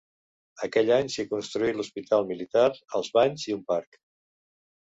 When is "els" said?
3.01-3.15